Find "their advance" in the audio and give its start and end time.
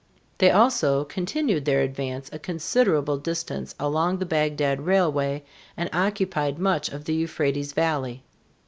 1.65-2.27